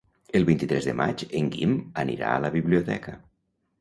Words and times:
El 0.37 0.45
vint-i-tres 0.47 0.87
de 0.87 0.95
maig 1.01 1.23
en 1.41 1.51
Guim 1.57 1.75
anirà 2.05 2.33
a 2.39 2.43
la 2.47 2.55
biblioteca. 2.57 3.15